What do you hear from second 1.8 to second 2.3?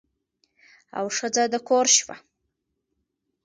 شوه.